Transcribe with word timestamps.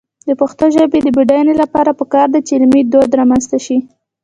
د 0.27 0.29
پښتو 0.41 0.65
ژبې 0.75 0.99
د 1.03 1.07
بډاینې 1.17 1.53
لپاره 1.61 1.97
پکار 1.99 2.27
ده 2.33 2.39
چې 2.47 2.51
علمي 2.57 2.81
دود 2.83 3.11
رامنځته 3.19 3.57
شي. 3.65 3.77